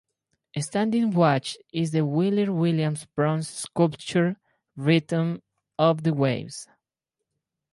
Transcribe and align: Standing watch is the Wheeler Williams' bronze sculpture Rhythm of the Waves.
Standing 0.59 1.11
watch 1.11 1.59
is 1.71 1.91
the 1.91 2.03
Wheeler 2.03 2.51
Williams' 2.51 3.05
bronze 3.05 3.47
sculpture 3.47 4.35
Rhythm 4.75 5.43
of 5.77 6.01
the 6.01 6.11
Waves. 6.11 6.67